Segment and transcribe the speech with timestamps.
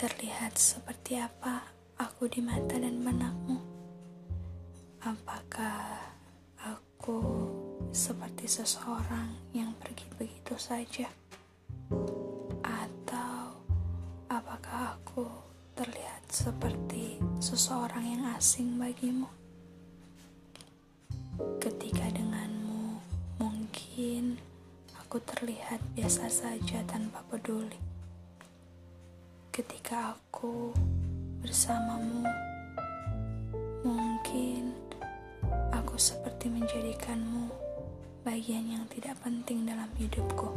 [0.00, 1.60] terlihat seperti apa
[2.00, 3.60] aku di mata dan benakmu?
[5.04, 6.00] Apakah
[6.56, 7.20] aku
[7.92, 11.04] seperti seseorang yang pergi begitu saja?
[12.64, 13.60] Atau
[14.32, 15.28] apakah aku
[15.76, 19.28] terlihat seperti seseorang yang asing bagimu?
[21.60, 23.04] Ketika denganmu,
[23.36, 24.40] mungkin
[24.96, 27.89] aku terlihat biasa saja tanpa peduli
[29.60, 30.72] ketika aku
[31.44, 32.24] bersamamu,
[33.84, 34.72] mungkin
[35.68, 37.52] aku seperti menjadikanmu
[38.24, 40.48] bagian yang tidak penting dalam hidupku.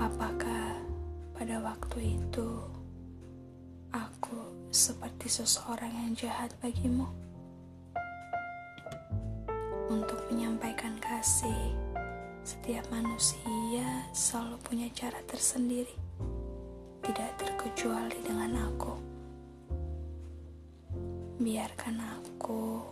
[0.00, 0.80] Apakah
[1.36, 2.48] pada waktu itu
[3.92, 4.40] aku
[4.72, 7.04] seperti seseorang yang jahat bagimu?
[9.92, 11.76] Untuk menyampaikan kasih,
[12.40, 16.08] setiap manusia selalu punya cara tersendiri
[17.10, 18.94] tidak terkecuali dengan aku.
[21.42, 22.86] Biarkan aku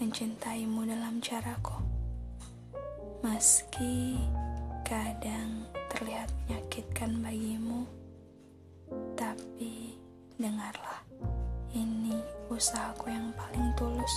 [0.00, 1.76] mencintaimu dalam caraku,
[3.20, 4.16] meski
[4.80, 7.84] kadang terlihat menyakitkan bagimu,
[9.12, 10.00] tapi
[10.40, 11.04] dengarlah,
[11.76, 12.16] ini
[12.48, 14.14] usahaku yang paling tulus.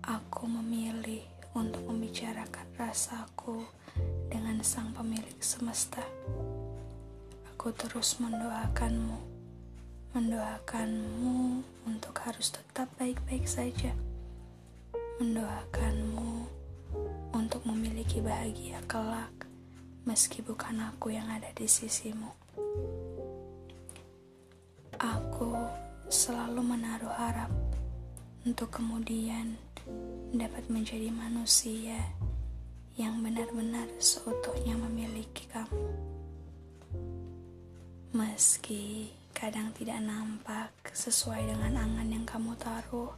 [0.00, 3.60] Aku memilih untuk membicarakan rasaku
[4.28, 6.04] dengan Sang Pemilik semesta.
[7.52, 9.18] Aku terus mendoakanmu,
[10.12, 13.92] mendoakanmu untuk harus tetap baik-baik saja,
[15.20, 16.48] mendoakanmu
[17.34, 19.32] untuk memiliki bahagia kelak,
[20.04, 22.30] meski bukan aku yang ada di sisimu.
[25.00, 25.52] Aku
[26.08, 27.52] selalu menaruh harap
[28.44, 29.56] untuk kemudian
[30.32, 31.96] dapat menjadi manusia
[32.94, 35.90] yang benar-benar seutuhnya memiliki kamu.
[38.14, 43.10] Meski kadang tidak nampak sesuai dengan angan yang kamu taruh,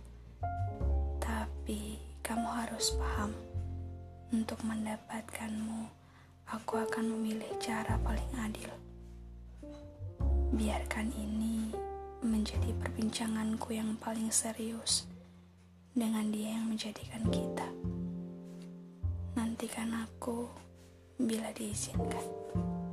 [1.21, 3.37] tapi kamu harus paham,
[4.33, 5.87] untuk mendapatkanmu,
[6.51, 8.73] aku akan memilih cara paling adil.
[10.57, 11.73] Biarkan ini
[12.25, 15.09] menjadi perbincanganku yang paling serius
[15.97, 17.56] dengan dia yang menjadikan kita.
[19.67, 20.47] Nantikan aku
[21.19, 22.86] bila diizinkan.